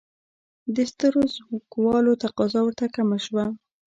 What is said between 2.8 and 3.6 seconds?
کمه شوه.